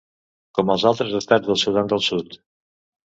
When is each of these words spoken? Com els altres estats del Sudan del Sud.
Com 0.59 0.71
els 0.75 0.85
altres 0.93 1.13
estats 1.19 1.51
del 1.51 1.61
Sudan 1.67 1.93
del 1.93 2.03
Sud. 2.07 2.37